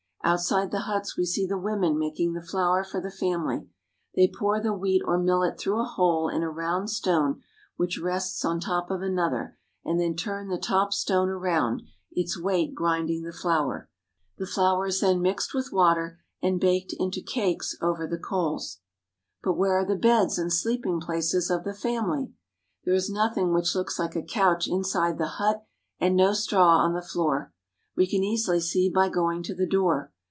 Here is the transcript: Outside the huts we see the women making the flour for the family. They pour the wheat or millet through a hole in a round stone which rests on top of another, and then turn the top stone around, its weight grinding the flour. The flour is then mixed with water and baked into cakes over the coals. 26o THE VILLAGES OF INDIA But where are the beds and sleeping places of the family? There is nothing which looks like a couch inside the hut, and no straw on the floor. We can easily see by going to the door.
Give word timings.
Outside 0.23 0.69
the 0.71 0.81
huts 0.81 1.17
we 1.17 1.25
see 1.25 1.45
the 1.47 1.57
women 1.57 1.97
making 1.97 2.33
the 2.33 2.43
flour 2.43 2.83
for 2.85 3.01
the 3.01 3.09
family. 3.11 3.67
They 4.15 4.29
pour 4.31 4.61
the 4.61 4.71
wheat 4.71 5.01
or 5.03 5.17
millet 5.17 5.57
through 5.59 5.79
a 5.79 5.83
hole 5.83 6.29
in 6.29 6.43
a 6.43 6.49
round 6.49 6.89
stone 6.91 7.41
which 7.75 7.99
rests 7.99 8.45
on 8.45 8.59
top 8.59 8.91
of 8.91 9.01
another, 9.01 9.57
and 9.83 9.99
then 9.99 10.15
turn 10.15 10.47
the 10.47 10.59
top 10.59 10.93
stone 10.93 11.27
around, 11.27 11.81
its 12.11 12.39
weight 12.41 12.73
grinding 12.75 13.23
the 13.23 13.33
flour. 13.33 13.89
The 14.37 14.45
flour 14.45 14.85
is 14.85 15.01
then 15.01 15.21
mixed 15.23 15.53
with 15.55 15.73
water 15.73 16.19
and 16.41 16.61
baked 16.61 16.93
into 16.99 17.21
cakes 17.23 17.75
over 17.81 18.05
the 18.07 18.19
coals. 18.19 18.77
26o 18.77 18.77
THE 18.77 18.77
VILLAGES 18.77 18.77
OF 18.77 19.33
INDIA 19.33 19.41
But 19.41 19.59
where 19.59 19.77
are 19.79 19.85
the 19.85 19.95
beds 20.25 20.37
and 20.37 20.53
sleeping 20.53 20.99
places 21.01 21.49
of 21.49 21.63
the 21.65 21.73
family? 21.73 22.31
There 22.85 22.93
is 22.93 23.09
nothing 23.09 23.53
which 23.53 23.73
looks 23.75 23.97
like 23.97 24.15
a 24.15 24.21
couch 24.21 24.67
inside 24.67 25.17
the 25.17 25.27
hut, 25.41 25.65
and 25.99 26.15
no 26.15 26.31
straw 26.33 26.77
on 26.77 26.93
the 26.93 27.01
floor. 27.01 27.51
We 27.93 28.07
can 28.07 28.23
easily 28.23 28.61
see 28.61 28.89
by 28.89 29.09
going 29.09 29.43
to 29.43 29.53
the 29.53 29.67
door. 29.67 30.13